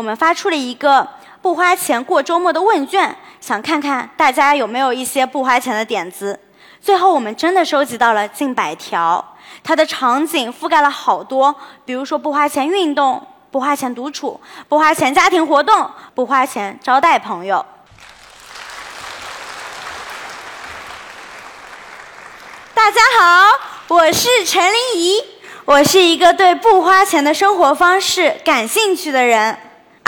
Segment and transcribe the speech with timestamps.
[0.00, 1.06] 我们发出了一个
[1.42, 6.40] 不花钱过周末的问卷，想看看大家有没有一些不花钱的点子。
[6.80, 9.22] 最后，我们真的收集到了近百条，
[9.62, 11.54] 它的场景覆盖了好多，
[11.84, 14.40] 比如说不花钱运动、不花钱独处、
[14.70, 17.62] 不花钱家庭活动、不花钱招待朋友。
[22.72, 23.50] 大家好，
[23.88, 25.22] 我是陈琳怡，
[25.66, 29.58] 我是一个对不花钱的生活方式感兴趣的人。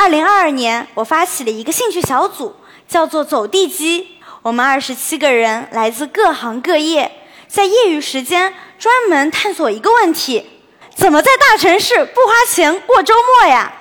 [0.03, 2.57] 二零二二年，我发起了一个兴趣小组，
[2.89, 4.19] 叫做“走地鸡”。
[4.43, 7.09] 我们二十七个人来自各行各业，
[7.47, 10.45] 在业余时间专门探索一个问题：
[10.93, 13.73] 怎么在大城市不花钱过周末呀？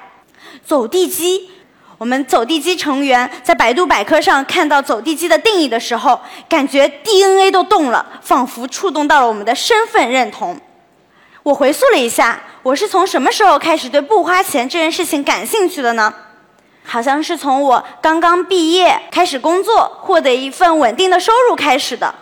[0.63, 1.49] 走地鸡。
[1.97, 10.61] 我们走地鸡成员在百度百科上看到走地鸡的定义的时候，感觉 DNA 都动了，仿佛触动到了我们的身份认同。
[11.43, 16.13] 我回溯了一下，我是从什么时候开始对不花钱这件事情感兴趣的呢？
[16.83, 22.13] 好像是从我刚刚毕业开始工作，获得一份稳定的收入开始的。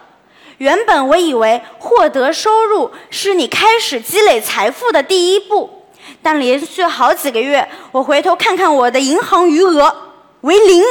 [0.60, 5.88] 原本我以为获得收入是你开始积累财富的第一步。
[6.22, 9.94] 但连续好几个月，我回头看看我的银行余额
[10.42, 10.84] 为零，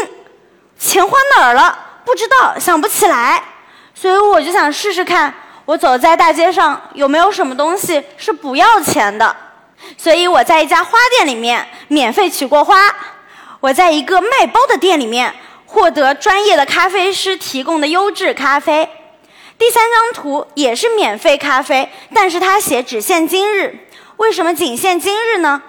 [0.78, 1.78] 钱花哪儿了？
[2.04, 3.42] 不知道，想不起来。
[3.94, 5.34] 所以我就想试试看，
[5.68, 9.36] 我走在大街上有没有什么东西是不要钱的。
[9.98, 12.74] 所以我在一家花店里面免费取过花，
[13.60, 15.34] 我在一个卖包的店里面
[15.66, 18.88] 获得专业的咖啡师提供的优质咖啡。
[19.58, 23.78] 第三张图也是免费咖啡，但是他写只限今日。
[24.16, 25.62] 为什么仅限今日呢？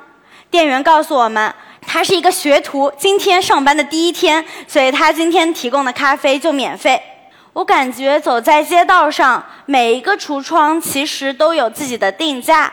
[0.50, 1.53] 店员告诉我们，
[1.86, 7.03] 他是一个学徒，今天上班的第一天，所以他今天提供的咖啡就免费。
[7.59, 12.71] 我感觉走在街道上，每一个橱窗其实都有自己的定价。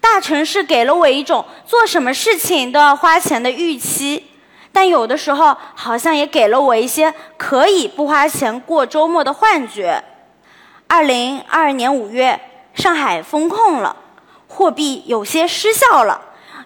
[0.00, 4.28] 大城市给了我一种做什么事情都要花钱的预期，
[4.72, 10.02] 但有的时候好像也给了我一些可以不花钱过周末的幻觉。
[10.88, 12.40] 二零二二年五月，
[12.74, 13.94] 上海封控了。
[14.48, 16.20] 货币有些失效了，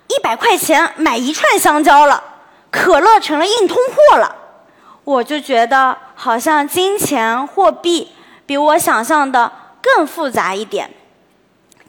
[0.08, 2.24] 一百块钱买一串香蕉了，
[2.70, 4.36] 可乐成了硬通货了。
[5.04, 8.12] 我就觉得好像金钱货币
[8.46, 9.50] 比我想象的
[9.82, 10.88] 更复杂一点。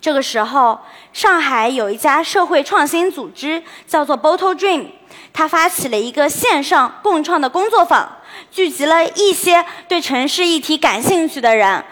[0.01, 0.79] 这个时候，
[1.13, 4.87] 上海有一家社会创新组织叫做 Bottle Dream，
[5.31, 8.11] 它发起了一个线上共创的工作坊，
[8.49, 11.85] 聚集了一些对城市议题感兴趣的人。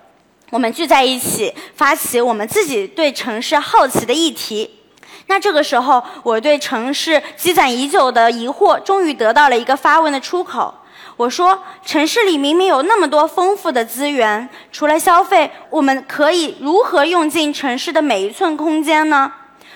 [0.50, 4.80] 我们聚在一起，发起我们自己对城市好奇的议题。
[5.28, 10.74] 那这个时候，我对城市积攒已久的疑惑，终于得到了一个发问的出口。
[11.22, 19.32] 我说：城市里明明有那么多丰富的资源，除了消费，我们可以如何用尽城市的每一寸空间呢？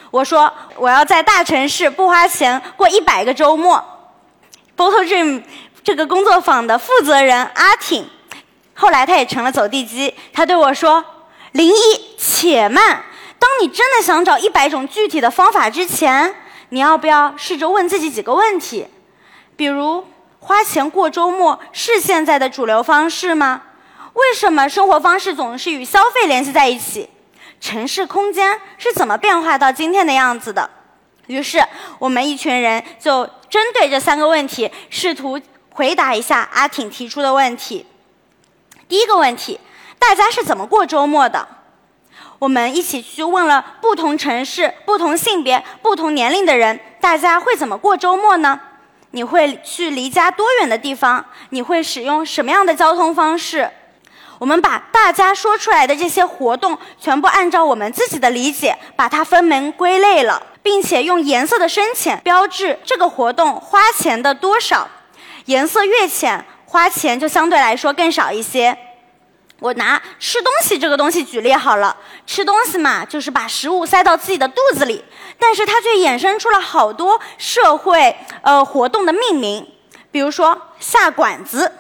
[0.10, 3.84] 我说：我要在大城市不花钱过一百个周末。
[4.76, 5.44] Bottle Dream
[5.84, 8.10] 这个工作坊的负责人阿挺。
[8.74, 10.16] 后来他也成了走地鸡。
[10.34, 11.06] 他对我说
[11.54, 13.04] ：“林一，且慢。
[13.38, 16.34] 当你真的想找一百种具体的方法之前，
[16.70, 18.88] 你要不要试着问自己几个问题？
[19.56, 20.04] 比如，
[20.46, 23.64] 花钱过周末是现在的主流方式吗？
[24.14, 27.10] 为什么生活方式总是与消费联系在一起？
[27.60, 30.70] 城市空间是怎么变化到今天的样子的？”
[31.26, 31.66] 于是，
[31.98, 35.42] 我们一群人就针对这三个问题，试图
[35.72, 37.84] 回答一下阿挺提出的问题。
[38.88, 39.60] 第一个问题，
[39.98, 41.48] 大家是怎么过周末的？
[42.38, 48.62] 我们一起去问了不同城市、不同性别、不同年龄的人，大家会怎么过周末呢？
[49.16, 51.26] 你会去离家多远的地方？
[51.52, 53.72] 你会使用什么样的交通方式？
[54.40, 64.86] 我们把大家说出来的这些活动，全部按照我们自己的理解，把它分门归类了，并且用颜色的深浅标志这个活动花钱的多少。
[65.46, 66.44] 颜色越浅。
[66.68, 68.78] 花钱就相对来说更少一些。
[69.60, 71.96] 我拿吃东西这个东西举例好了，
[72.28, 75.04] 吃东西嘛，就是把食物塞到自己的肚子里，
[75.40, 79.66] 但是它却衍生出了好多社会呃活动的命名，
[80.12, 81.72] 比如说下馆子。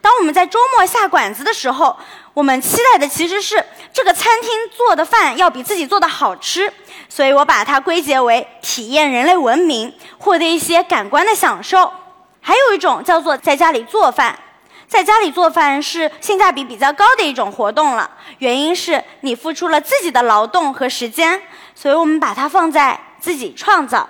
[0.00, 1.96] 当我们在周末下馆子的时候，
[2.34, 6.72] 我们期待的其实是这个餐厅做的饭要比自己做的好吃，
[7.08, 11.92] 所以我把它归结为体验人类文明，获得一些感官的享受。
[12.40, 14.38] 还有一种叫做在家里做饭，
[14.88, 18.10] 在家里做饭是性价比比较高的一种活动了。
[18.38, 21.40] 原因是你付出了自己的劳动和时间，
[21.74, 24.08] 所以我们把它放在自己创造。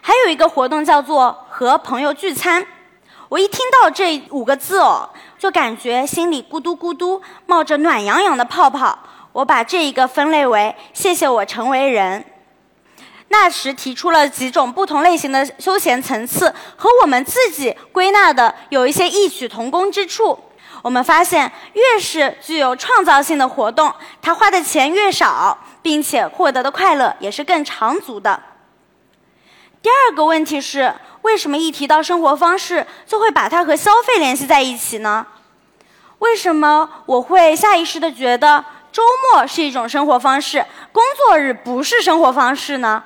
[0.00, 2.64] 还有一个活动叫做和朋友聚餐，
[3.28, 8.98] 我一听到这五个字哦，就感觉心里咕嘟咕嘟冒着暖洋洋的泡泡。
[9.32, 12.24] 我把这一个分类为谢谢我成为人。
[13.28, 20.38] 那时提出了几种不同类型的休闲层次，和我们自己归纳的有一些异曲同工之处。
[20.82, 23.92] 我们发现，越是具有创造性的活动，
[24.22, 28.40] 它花的钱越少，并且获得的快乐也是更长足的。
[29.82, 35.26] 第二个问题是，为什么一提到生活方式，就会把它和消费联系在一起呢？
[36.20, 39.02] 为什么我会下意识的觉得周
[39.32, 43.02] 末是一种生活方式，工作日不是生活方式呢？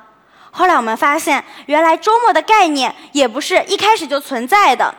[0.54, 4.94] 后来我们发现，原来周末的概念也不是一开始就存在的。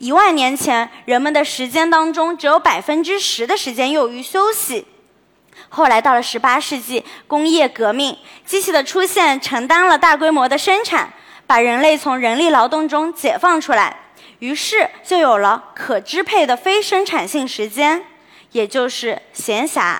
[0.00, 4.84] 一万年前，人们的时间当中只有百分之十的时间用于休息。
[5.68, 11.12] 后来到了十八世纪，工业革命，机器的出现承担了大规模的生产，
[11.46, 13.96] 把人类从人力劳动中解放出来。
[14.40, 18.04] 于是就有了可支配的非生产性时间，
[18.50, 19.98] 也就是闲暇。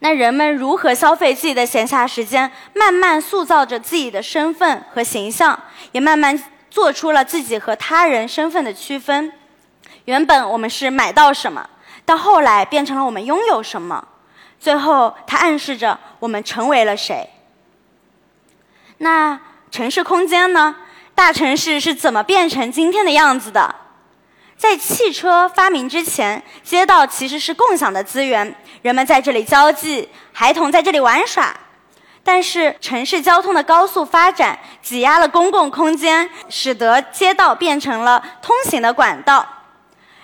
[0.00, 5.58] 那人们如何消费自己的闲暇时间，慢慢塑造着自己的身份和形象，
[5.92, 9.32] 也慢慢做出了自己和他人身份的区分。
[10.06, 11.68] 原本我们是买到什么，
[12.04, 14.06] 到后来变成了我们拥有什么，
[14.58, 17.28] 最后它暗示着我们成为了谁。
[18.98, 19.38] 那
[19.70, 20.76] 城市空间呢？
[21.14, 23.74] 大城市是怎么变成今天的样子的？
[24.56, 31.54] 在汽车发明之前，街道其实是共享的资源，人们在这里交际，孩童在这里玩耍。
[32.22, 39.46] 但是城市交通的高速发展挤压了公共空间，使得街道变成了通行的管道。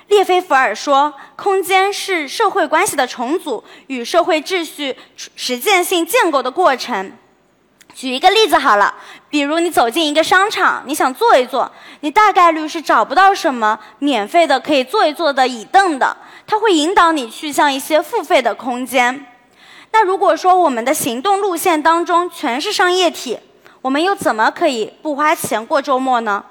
[0.08, 4.96] 列菲伏尔说：“空间是社会关系的重组与社会秩序
[5.34, 7.12] 实践性建构的过程。”
[7.96, 8.94] 举一个例子好了，
[9.30, 16.14] 比如你走进一个商场，你想坐一坐，你大概率是找不到什么免费的可以坐一坐的椅凳的，
[16.46, 19.24] 它会引导你去向一些付费的空间。
[19.92, 23.38] 那如果说我们的行动路线当中全是商业体，
[23.80, 26.44] 我们又怎么可以不花钱过周末呢？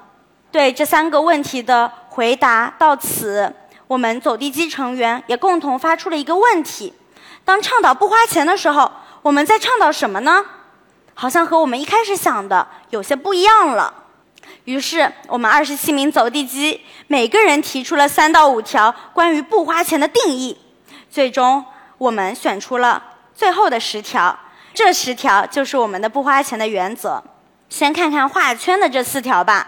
[0.50, 3.54] 对这三个问题的回答到此，
[3.86, 6.92] 我们走地鸡成员也共同发出了一个问题：
[7.44, 8.90] 当倡导不花钱的时候，
[9.22, 10.44] 我们在倡导什么呢？
[11.18, 13.92] 好像和我们一开始想的有些不一样了。
[14.64, 20.58] 于是，我们二十七名走地鸡，每个人提出了三到五条关于不花钱的定义。
[21.10, 21.64] 最终，
[21.96, 23.02] 我们选出了
[23.34, 24.38] 最后的十条。
[24.74, 27.22] 这十条就是我们的不花钱的原则。
[27.70, 29.66] 先看看画圈的这四条吧。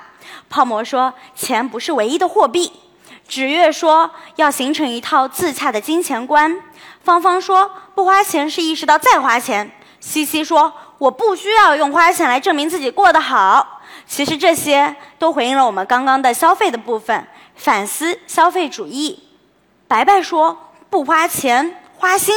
[0.50, 2.70] 泡沫说，钱不是唯一的货币。
[3.26, 6.60] 纸月说，要形成一套自洽的金钱观。
[7.02, 9.70] 芳芳说，不花钱是意识到再花钱。
[9.98, 10.70] 西西说。
[10.98, 13.80] 我不需要用花钱来证明自己过得好。
[14.06, 19.22] 其实这些都回应了我们刚刚的消费的部分，反思消费主义。
[19.86, 22.34] 白白说不花钱花心，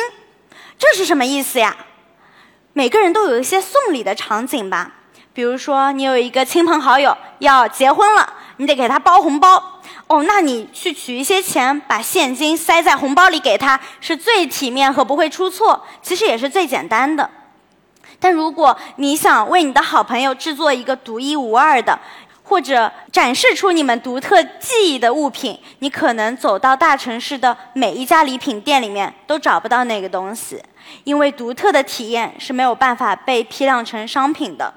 [0.77, 1.75] 这是什么意思呀？
[2.73, 4.91] 每个人都有一些送礼的场景吧，
[5.33, 9.81] 比如说你有一个亲朋好友要结婚了，你得给他包红包。
[10.07, 17.29] 哦，那你去取一些钱，把现金塞在红包里给他，是最体面和不会出错，其实也是最简单的。
[18.21, 21.99] 但如果你想为你的好朋友制作一个独一无二的，
[22.43, 30.61] 或者展示出你们独特记忆的物品，你可能走到大城市的每一家礼品店里面都找不到那个东西，
[31.03, 34.71] 因为独特的体验是没有办法被批量成商品的。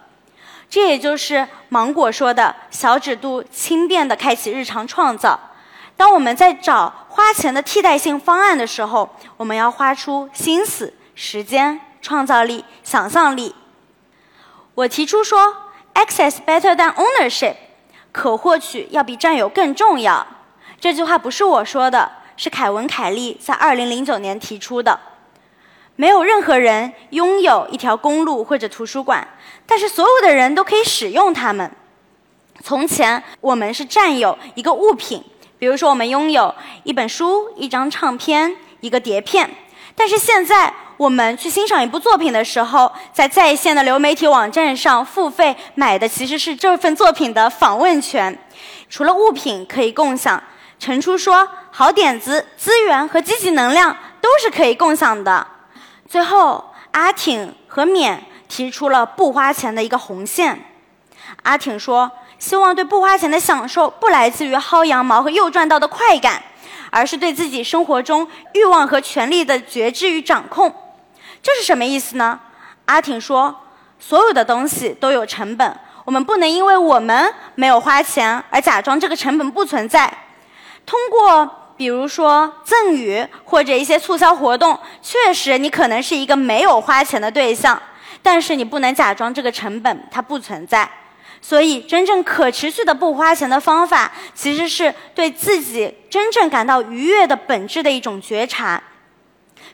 [0.71, 5.39] 这也就是芒果说的小指度轻便的开启日常创造。
[5.97, 11.79] 当我们在找花钱的替代性方案的时候，我们要花出心思、时间。
[12.05, 13.55] 创造力、想象力。
[14.75, 15.57] 我提出说
[15.95, 17.55] ，access better than ownership，
[18.13, 20.27] 可获取要比占有更重要。
[20.79, 25.01] 这句话不是我说的，是凯文·凯利在2009年提出的。
[25.97, 29.27] 没有任何人拥有一条公路或者图书馆，
[29.65, 31.71] 但是所有的人都可以使用它们。
[32.63, 35.25] 从前，我们是占有一个物品，
[35.59, 39.49] 比如说我们拥有一本书、一张唱片、一个碟片，
[39.97, 40.75] 但是现在。
[40.97, 48.39] 我们去欣赏一部作品的时候，在在线的流媒体网站上付费买的其实是这份作品的访问权。
[48.89, 50.41] 除了物品可以共享，
[50.79, 55.45] 陈初说，好点子、资源和积极能量都是可以共享的。
[56.09, 60.65] 最后，阿挺和冕提出了不花钱的一个红线。
[61.43, 62.09] 阿挺说，
[62.39, 66.41] 希望对不花钱的享受不来自于薅羊毛和又赚到的快感，
[66.91, 70.73] 而是对自己生活中欲望和权利的觉知与掌控。
[71.45, 72.41] 这是什么意思呢？
[72.87, 73.55] 阿挺说，
[73.99, 80.11] 所有的东西都有成本，我们不能因为我们没有花钱而假装这个成本不存在。
[80.87, 87.79] 通过比如说赠与或者一些促销活动，确实你可能是一个没有花钱的对象，
[88.23, 90.91] 但是你不能假装这个成本它不存在。
[91.43, 98.83] 所以，真正可持续的不花钱的方法，其实是对自己真正感到愉悦的本质的一种觉察。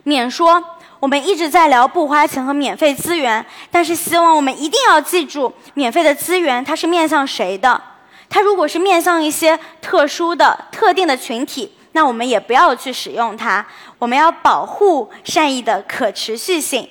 [0.03, 0.61] 免说
[1.01, 7.81] 我们一直在聊不花钱和免费资源，但是希望我们一定要记住，免费的资源它是面向谁的？
[8.29, 13.65] 它如果是面向一些特殊的、特定的群体，那我们也不要去使用它。
[13.99, 16.87] 我们要保护善意的可持续性。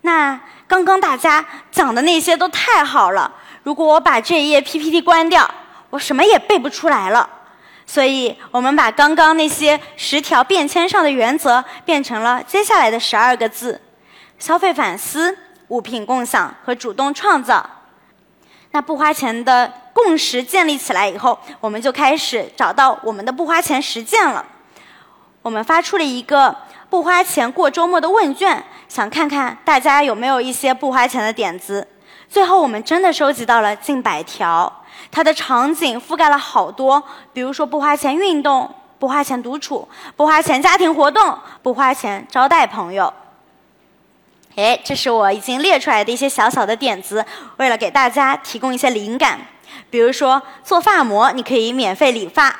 [0.00, 0.40] 那。
[0.70, 3.28] 刚刚大家讲的那些都太好了，
[3.64, 5.50] 如果我把这一页 PPT 关掉，
[5.90, 7.28] 我什么也背不出来了。
[7.92, 13.80] 所以，我们把刚刚那些十条便签上的原则变成了接下来的十二个字：
[14.38, 15.36] 消费反思、
[15.68, 17.68] 物品共享和主动创造。
[18.70, 24.46] 那不花钱的共识建立起来以后，我们就开始找到我们的不花钱实践了。
[25.42, 26.56] 我们发出了一个。
[26.88, 31.86] 不花钱过周末的问卷，想看看大家有没有一些不花钱的点子。
[32.28, 34.79] 最后，我们真的收集到了近百条，
[35.10, 37.02] 它的场景覆盖了好多，
[37.32, 43.12] 比如说不花钱运动、不花钱独处、不花钱家庭活动、不花钱招待朋友。
[44.56, 47.24] 哎，这是我已经列出来的一些小小的点子，
[47.56, 49.38] 为了给大家提供一些灵感。
[49.88, 52.50] 比如说，做发膜你可以免费理发；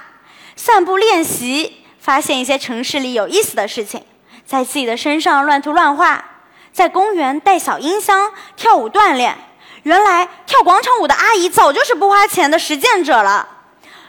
[0.55, 4.03] 散步练习，发现一些城市里有意思的事情。
[4.47, 6.25] 在自己的身上乱涂乱画，
[6.73, 9.37] 在公园带小音箱跳舞锻炼。
[9.83, 13.49] 原来跳广场舞的阿姨早就是不花钱的实践者了。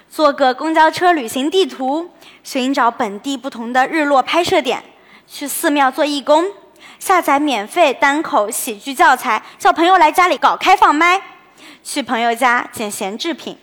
[0.10, 2.12] 做个公交车旅行地图，
[2.44, 4.84] 寻找本地不同的日落拍摄点。
[5.26, 6.46] 去寺庙做义工，
[7.00, 11.22] 下载免费单口喜剧教材，叫朋友来家里搞开放麦。
[11.84, 13.58] 去朋友家捡闲置品。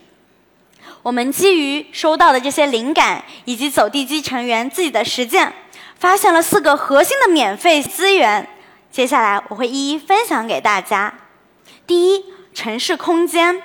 [1.03, 5.53] 我们基于收到的这些灵感，以及走地鸡成员自己的实践。
[5.99, 8.47] 发现了四个核心的免费资源，
[8.89, 11.13] 接下来我会一一分享给大家。
[11.85, 13.61] 第一，城市空间。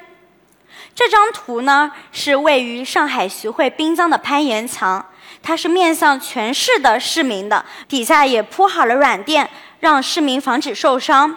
[0.94, 5.04] 这张图呢是位于上海徐汇滨江的攀岩墙，
[5.42, 11.36] 它是面向全市的市民的，底下也铺好了软垫，让市民防止受伤。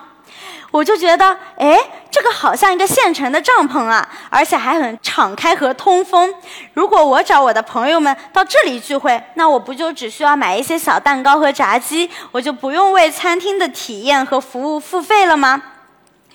[0.70, 1.76] 我就觉得，哎，
[2.12, 6.32] 这个好像一个现成的帐篷啊，而且还很敞开和通风。
[6.74, 15.60] 如果我找我的朋友们到这里聚会，那我不就只需要买一些小蛋糕和炸鸡，我就不用为餐厅的体验和服务付费了吗？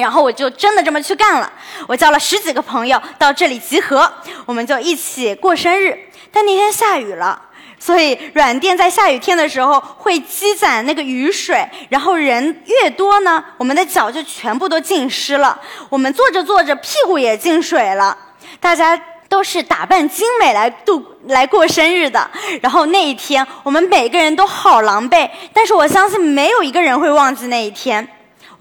[0.02, 1.50] 然后我就真的这么去干了。
[1.86, 4.12] 我叫了十几个朋友到这里集合，
[4.44, 5.98] 我们就一起过生日。
[6.30, 7.40] 但那天下雨了。
[7.78, 15.60] 所以软垫在下雨天的时候会积攒那个雨水，然后人越多呢，我们的脚就全部都浸湿了。
[15.88, 18.16] 我们坐着坐着屁股也进水了。
[18.60, 18.96] 大家
[19.28, 22.30] 都是打扮精美来度来过生日的，
[22.60, 28.06] 然后那一天我们每个人都好狼狈，但是我相信没有一个人会忘记那一天。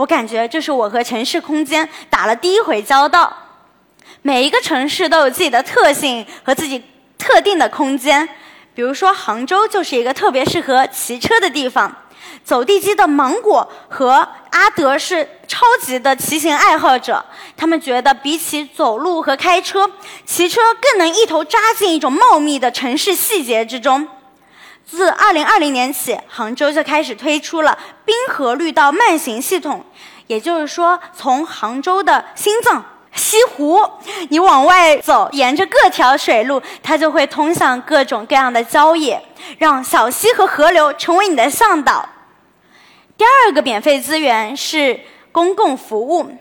[0.01, 3.31] 我感觉这是我和城市空间打了第一回交道。
[4.23, 6.83] 每一个城市都有自己的特性和自己
[7.19, 8.27] 特定的空间。
[8.73, 11.95] 比如说，杭州就是一个特别适合骑车的地方。
[12.43, 17.23] 走地鸡的芒果和阿德是超级的骑行爱好者，
[17.55, 19.87] 他们觉得比起走路和开车，
[20.25, 24.07] 骑车更能一头扎进一种茂密的城市细节之中。
[24.91, 29.85] 自2020年起，杭州就开始推出了滨河绿道慢行系统，
[30.27, 32.83] 也就是说，从杭州的心脏。
[33.13, 33.81] 西湖，
[34.27, 39.21] 你往外走，沿着各条水路，它就会通向各种各样的郊野，
[39.57, 42.07] 让小溪和河流成为你的向导。
[43.15, 44.99] 第二个免费资源是
[45.31, 46.37] 公共服务。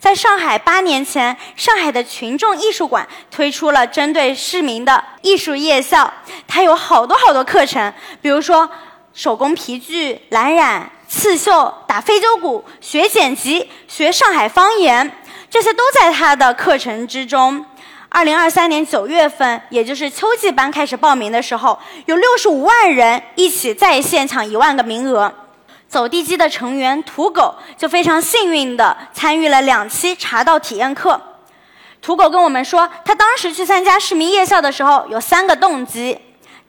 [0.00, 6.10] 在上海八年前，上海的群众艺术馆推出了针对市民的艺术夜校，
[6.48, 7.92] 它有好多好多课程，
[8.22, 8.68] 比如说
[9.12, 15.18] 手工皮具、蓝染、刺绣、打非洲鼓、学剪辑、学上海方言。
[15.50, 17.66] 这些都在他的课程之中。
[18.08, 25.32] 二零二三年九月份，也就是秋季班开始报名的时候，有六十五万人一起在线抢一万个名额。
[25.90, 31.20] 走地鸡的成员土狗就非常幸运的参与了两期茶道体验课。
[32.00, 36.16] 土狗跟我们说，他当时去参加市民夜校的时候有三个动机：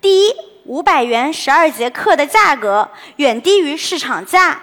[0.02, 0.34] 第一，
[0.66, 4.58] 五百元十二节课的价格远低于市场价；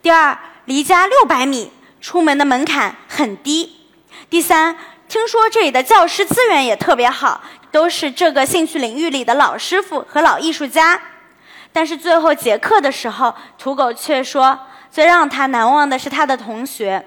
[0.00, 1.70] 第二，离家六百米。
[2.00, 3.76] 出门的门槛很低。
[4.30, 4.74] 第三，
[5.06, 10.98] 听说这里的教师资源也特别好，都是这个兴趣领域里的老师傅和老艺术家。
[11.72, 14.58] 但是最后结课的时候，土狗却说，
[14.90, 17.04] 最让他难忘的是他的同学。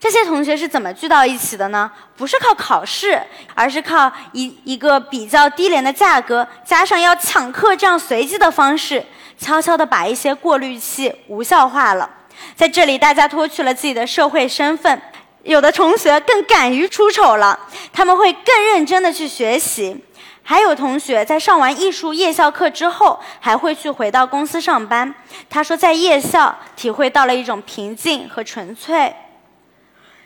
[0.00, 1.90] 这些同学是怎么聚到一起的呢？
[2.16, 3.18] 不是靠考试，
[3.54, 9.02] 而是靠一一个比较低廉的价格，加上要抢课这样随机的方式，
[9.38, 12.10] 悄悄地把一些过滤器无效化了。
[12.54, 15.00] 在这里，大家脱去了自己的社会身份，
[15.44, 17.58] 有的同学更敢于出丑了，
[17.92, 20.04] 他们会更认真的去学习。
[20.46, 25.14] 还有同学在上完艺术夜校课之后，还会去回到公司上班。
[25.48, 29.14] 他说，在夜校体会到了一种平静和纯粹。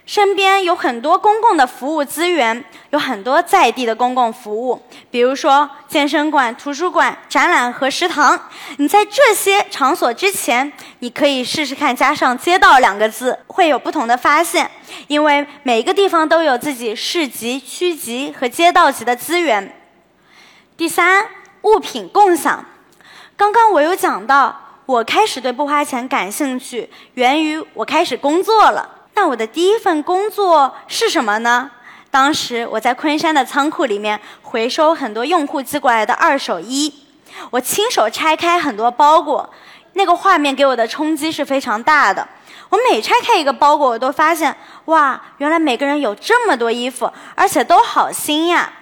[0.05, 8.49] 身边有很多公共的服务资源，有很多在地的公共服务，比如说健身馆、图书馆、展览和食堂。
[8.79, 14.69] 你在这些场所之前，你可以试试看加上“街道”两个字，会有不同的发现。
[15.09, 19.78] 因为每一个地方都有自己市级、区级和街道级的资源。
[20.79, 21.27] 第三，
[21.63, 22.65] 物品共享。
[23.37, 24.57] 刚刚我有讲到，
[24.87, 28.89] 我开始对不花钱感兴趣，源于我开始工作了。
[29.15, 31.69] 那我的第一份工作是什么呢？
[32.13, 36.95] 当时我在昆山的仓库里面回收很多用户寄过来的二手衣，
[37.51, 39.51] 我亲手拆开很多包裹，
[39.95, 42.25] 那个画面给我的冲击是非常大的。
[42.69, 48.75] 我每拆开一个包裹，我都发现，哇，原来每个人有这么多衣服，而且都好新呀。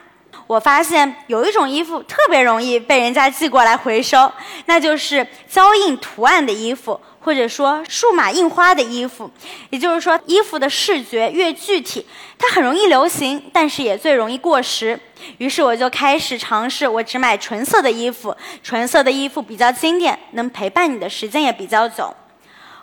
[0.46, 4.30] 我发现有一种衣服特别容易被人家寄过来回收，
[4.66, 9.28] 那就是胶印图案的衣服，或者说数码印花的衣服。
[9.70, 12.06] 也就是说，衣服的视觉越具体，
[12.38, 14.98] 它很容易流行，但是也最容易过时。
[15.38, 22.14] 于是我就开始尝试，我只买纯色的衣服，纯色的衣服比较经典，能陪伴你的时间也比较久。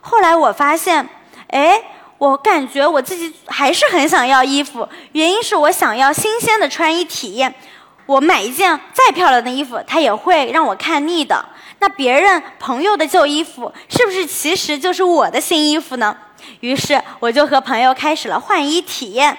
[0.01, 1.07] 后来我发现，
[1.47, 1.81] 哎。
[2.23, 7.53] 我感觉我自己还是很想要衣服，原因是我想要新鲜的穿衣体验。
[8.05, 11.43] 我买一件再漂亮的衣服，它也会让我看腻的。
[11.79, 16.15] 那别人朋友的旧衣服，是不是其实就是我的新衣服呢？
[16.61, 19.37] 于是我就和朋友开始了换衣体验。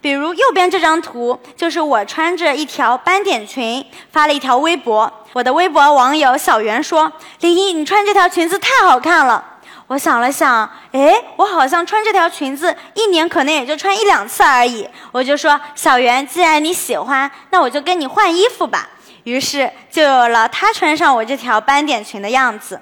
[0.00, 5.12] 比如右边这张图，就是我穿着一条斑点裙发了一条微博。
[5.32, 9.44] 我的微博网友小袁说：“林一，你穿这条裙子太好看了。”
[9.90, 14.88] 我想了想，哎，我好像穿这条裙子一年可能也就穿一两次而已。
[15.10, 18.88] 我就说，小袁，既然你喜欢，那我就跟你换衣服吧。
[19.24, 22.80] 于是就有了他穿上我这条斑点裙的样子。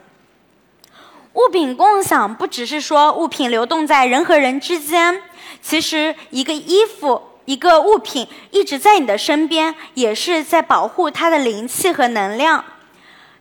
[1.32, 5.22] 物品共享不只是说物品流动在人和人之间，
[5.62, 12.62] 其实一个衣服、一个物品一直在你的身边，也是在保护它的灵气和能量。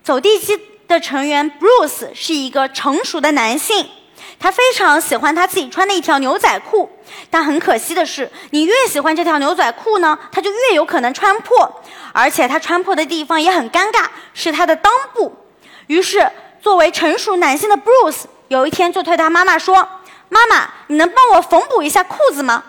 [0.01, 0.57] 走地鸡。
[0.87, 3.89] 的成员 Bruce 是一个成熟的男性，
[4.39, 6.89] 他非常喜欢他自己穿的一条牛仔裤，
[7.29, 11.81] 但很可惜的是，你越喜欢这条牛仔裤呢，他就越有可能穿破，
[12.13, 15.35] 而且他穿破的地方也很尴尬，是他的裆部。
[15.87, 16.29] 于是，
[16.61, 19.87] 作为成熟男性的 Bruce 有一天就对他妈妈说
[20.29, 22.63] ：“妈妈，你能帮我缝补一下裤子吗？”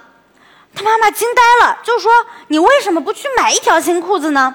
[0.75, 2.11] 他妈妈惊呆了，就说
[2.49, 4.55] ：“你为什么不去买一条新裤子呢？”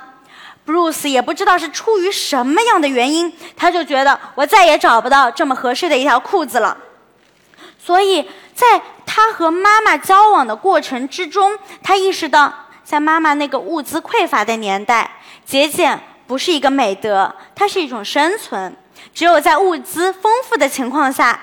[0.66, 6.78] Bruce 也不知道是出于什么样的原因，他就觉得我再也找不到这么合适的一条裤子了。
[7.78, 15.12] 所以在他和妈妈交往的过程之中，他意识到，在妈妈那个物资匮乏的年代，
[15.46, 18.74] 节俭不是一个美德，它是一种生存。
[19.14, 21.38] 只有在物资丰富的情况下，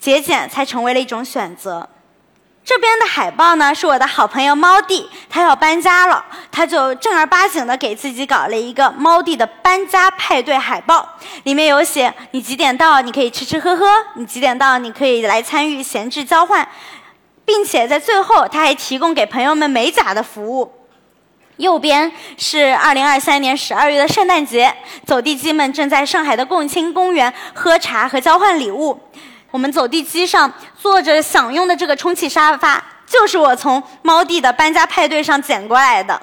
[0.00, 1.88] 节俭才成为了一种选择。
[2.66, 11.08] 这边的海报呢，是我的好朋友猫弟，他要搬家了，他就正儿八经的给自己搞了一个猫弟的搬家派对海报，
[11.44, 16.68] 里面有写你几点到，你可以吃吃喝喝；你几点到，你可以来参与闲置交换，
[17.44, 20.72] 并且在最后他还提供给朋友们美甲的服务。
[21.58, 24.74] 右边是二零二三年十二月的圣诞节，
[25.06, 28.98] 走地鸡们正在上海的共青公园喝茶和交换礼物。
[29.56, 36.20] 我们走地机上坐着享用的这个充气沙发，就是我从猫弟的搬家派对上捡过来的。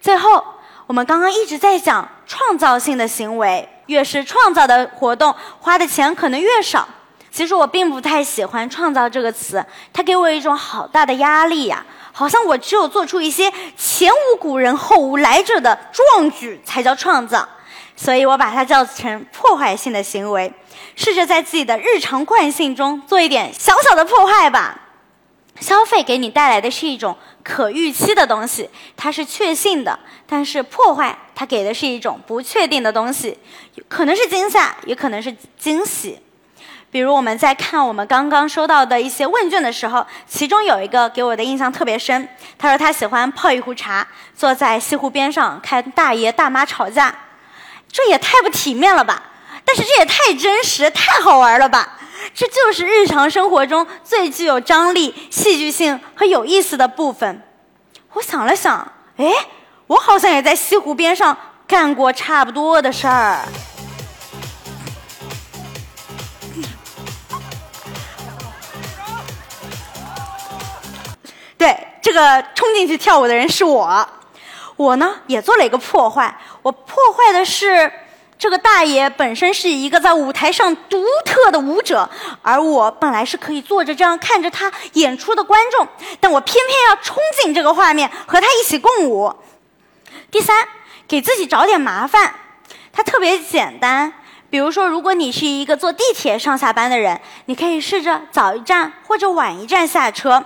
[0.00, 0.44] 最后，
[0.88, 6.88] 我们刚刚一直在讲创造性的行为，越是创造的活动，花的钱可能越少。
[7.30, 17.48] 其实我并不太喜欢“创造”这个词，它给我一种好大的压力呀，好像我只有做出一些前无古人后无来者的壮举，才叫创造。
[18.04, 20.52] 所以我把它叫成破坏性的行为，
[20.94, 24.78] 试着在自己的日常惯性中做一点小小的破坏吧。
[25.58, 33.38] 消费给你带来的是一种可预期的东西，它是确信的；但是破坏它给的是一种不确定的东西，
[33.88, 36.20] 可能是惊吓，也可能是惊喜。
[36.90, 42.28] 比如我们在看我们刚刚收到的一些问卷的时候，其中有一个给我的印象特别深。
[42.58, 47.14] 他说他喜欢泡一壶茶，坐在西湖边上看大爷大妈吵架。
[47.94, 49.22] 这也太不体面了吧。
[49.64, 51.96] 但是这也太真实太好玩了吧。
[52.34, 57.40] 这就是日常生活中最具有张力戏剧性和有意思的部分。
[58.14, 59.30] 我想了想哎
[59.86, 63.46] 我好像也在西湖边上干过差不多的事儿。
[71.56, 74.08] 对这个冲进去跳舞的人是我。
[74.76, 77.90] 我呢也做了一个破坏，我破坏的是
[78.36, 82.08] 这个大爷本身是一个在舞台上独特的舞者，
[82.42, 85.86] 而我本来是可以坐着这样看着他演出的观众，
[86.20, 89.32] 但我偏偏要冲进这个画面和他一起共舞。
[90.30, 90.66] 第三，
[91.06, 92.34] 给自己找点麻烦，
[92.92, 94.12] 它特别简单。
[94.50, 100.44] 比如说，如果你是一个坐地铁上下班的人，你可以试着早一站或者晚一站下车。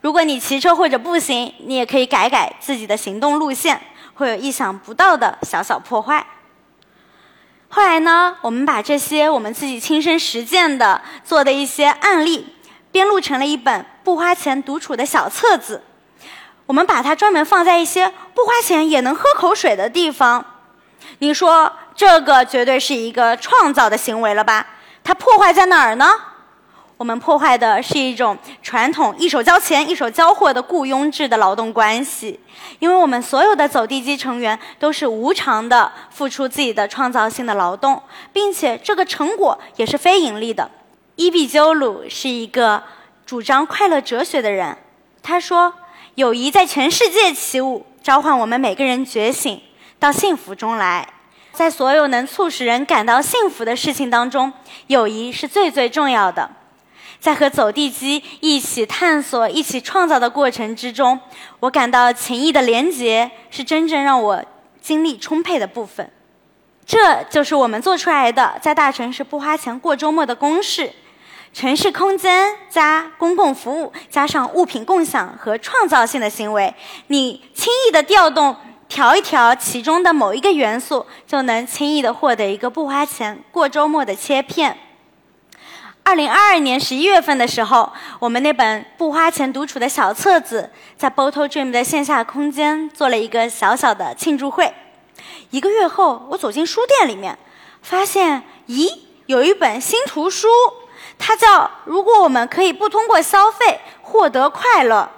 [0.00, 3.80] 如果你骑车或者步行，你也可以改改自己的行动路线，
[4.14, 6.26] 会有意想不到的小小破坏。
[7.68, 12.54] 后来呢，我们把这些我们自己亲身实践的做的一些案例，
[12.90, 15.82] 编录成了一本不花钱独处的小册子。
[16.66, 20.44] 我们把它专门放在一些不花钱也能喝口水的地方。
[21.18, 21.72] 你说？
[21.96, 24.66] 这个绝对是一个创造的行为了吧？
[25.04, 26.06] 它破坏在哪儿呢？
[27.00, 32.38] 我们破坏的是一种传统一手交钱一手交货的雇佣制的劳动关系，
[32.78, 38.02] 因为我们所有的走地鸡成员都是无偿的付出自己的创造性的劳动，
[38.34, 40.70] 并且这个成果也是非盈利的。
[41.16, 42.82] 伊比鸠鲁是一个
[43.24, 44.76] 主张快乐哲学的人，
[45.22, 45.72] 他说
[46.16, 49.58] ：“友谊在全世界起舞，召唤我们每个人觉醒
[49.98, 51.08] 到幸福中来。”
[51.54, 54.52] 在所有能促使人感到幸福的事情当中，
[54.88, 56.50] 友谊是最最重要的。
[57.20, 61.20] 在和走地鸡一起探索、一起创造的过程之中，
[61.60, 64.42] 我感到情谊的连结是真正让我
[64.80, 66.10] 精力充沛的部分。
[66.86, 70.90] 这就是我们做出来的在大城市不花钱过周末的公式：
[71.52, 76.74] 城市空间加公共服务，加上物品共享和创造性的行为，
[77.08, 78.56] 你轻易的调动。
[78.88, 84.76] 调一调其中的某一个元素，就能轻易的获得一个不花钱过周末的切片。
[86.02, 94.72] 二零二二年十一月份的时候，我们那本不花钱独处的小册子在 Bottle Dream 的线下空间做了一个小小的庆祝会。
[95.50, 97.38] 一个月后，我走进书店里面，
[97.82, 100.48] 发现，咦，有一本新图书，
[101.18, 105.10] 它叫《如果我们可以不通过消费获得快乐》。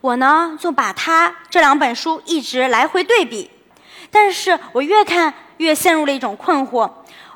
[0.00, 3.50] 我呢就把它这两本书一直来回对比，
[4.10, 6.88] 但是我越看越陷入了一种困惑：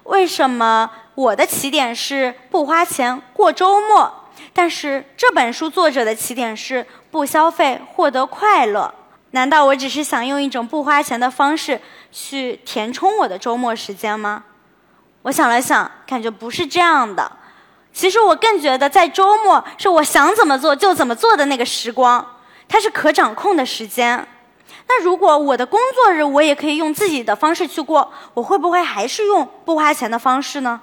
[0.04, 4.12] 为什么我的起点是不花钱过周末，
[4.52, 8.92] 但是这本书作者的起点是不消费获得快乐？
[9.32, 14.44] 难道我只是想用一种不花钱的方式去填充我的周末时间吗？
[15.22, 17.30] 我想了想，感觉不是这样的。
[17.92, 22.26] 其实我更觉得，在周末是我想怎么做就怎么做的那个时光。
[22.68, 24.26] 它是可掌控的时间，
[24.88, 30.80] 那如果我的工作日我也可以用自己的方式去过，我会不会还是用不花钱的方式呢？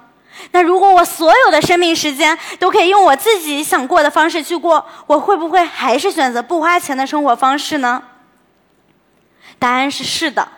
[0.52, 8.02] 那如果我所有的生命时间都可以用我自己想过的方式去过，我会不会还是选择不花钱的生活方式呢？
[9.58, 10.48] 答案是是的，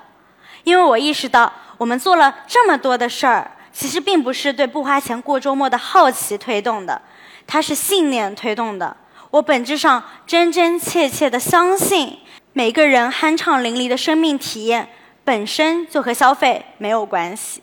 [0.64, 7.02] 因为我意识到我们做了这么多的事儿，其实并不是对不花钱过周末的好奇推动的，
[7.46, 8.96] 它是信念推动的。
[9.30, 12.18] 我本质上真真切切的相信，
[12.52, 14.88] 每个人酣畅淋漓的生命体验
[15.24, 17.62] 本身就和消费没有关系。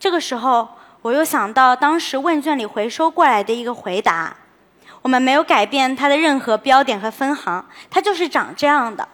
[0.00, 0.66] 这个时候，
[1.02, 4.36] 我又想到当时问卷里回收过来的一个回答：
[5.02, 9.08] 我们没有改变它的任何标点和分行，它就是长这样的。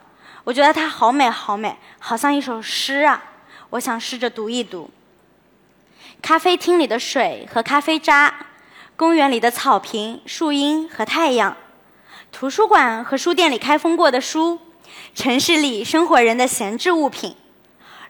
[0.45, 3.23] 我觉得它好美，好美，好像一首诗啊！
[3.71, 4.91] 我想试着读一读。
[6.23, 8.35] 咖啡厅里的水和咖啡渣。
[8.99, 11.55] 公园里的草坪、树荫和太阳，
[12.33, 14.59] 图书馆和书店里开封过的书，
[15.15, 17.37] 城市里生活人的闲置物品，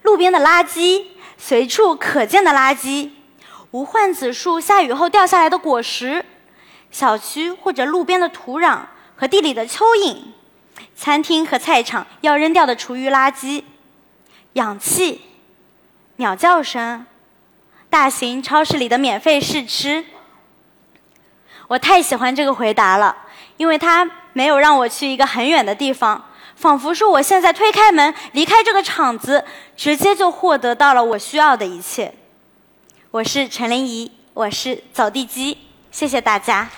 [0.02, 3.10] 路边的垃圾，随处可见的垃圾，
[3.76, 6.24] 无患子树下雨后掉下来的果实，
[6.90, 8.78] 小区或者路边的土壤
[9.14, 10.16] 和地里的蚯蚓，
[10.96, 13.62] 餐厅和菜场要扔掉的厨余垃圾，
[14.54, 15.20] 氧气，
[16.16, 17.04] 鸟叫声，
[17.90, 20.06] 大型超市里的免费试吃。
[21.68, 23.14] 我太喜欢这个回答了，
[23.58, 29.44] 因为它没有让我去一个很远的地方，仿佛是我现在推开门离开这个场子，
[29.76, 32.14] 直接就获得到了我需要的一切。
[33.12, 35.56] 我是陈林怡，我是走地鸡，
[35.92, 36.68] 谢谢大家。